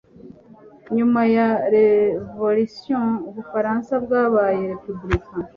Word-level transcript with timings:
Nyuma 0.95 1.21
ya 1.35 1.49
revolisiyo, 1.73 2.99
Ubufaransa 3.29 3.93
bwabaye 4.05 4.59
repubulika 4.71 5.33